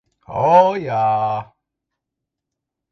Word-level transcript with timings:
O, 0.45 0.53
jā. 0.85 1.03